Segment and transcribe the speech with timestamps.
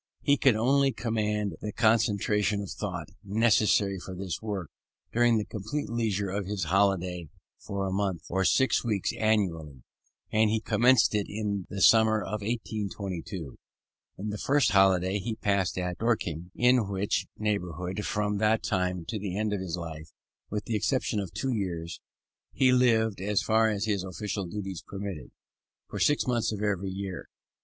[0.23, 4.71] He could only command the concentration of thought necessary for this work,
[5.13, 9.83] during the complete leisure of his holiday for a month or six weeks annually:
[10.31, 13.59] and he commenced it in the summer of 1822,
[14.17, 19.19] in the first holiday he passed at Dorking; in which neighbourhood, from that time to
[19.19, 20.09] the end of his life,
[20.49, 22.01] with the exception of two years,
[22.53, 25.29] he lived, as far as his official duties permitted,
[25.87, 27.27] for six months of every year.